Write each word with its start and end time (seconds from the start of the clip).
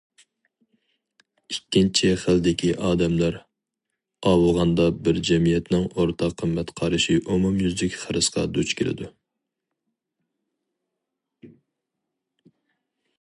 ئىككىنچى 1.53 2.07
خىلدىكى 2.21 2.71
ئادەملەر 2.87 3.37
ئاۋۇغاندا 4.31 4.87
بىر 5.09 5.21
جەمئىيەتنىڭ 5.29 5.85
ئورتاق 5.91 6.35
قىممەت 6.43 6.73
قارىشى 6.81 7.19
ئومۇميۈزلۈك 7.35 8.01
خىرىسقا 8.05 8.47
دۇچ 8.59 8.73
كېلىدۇ. 8.83 9.13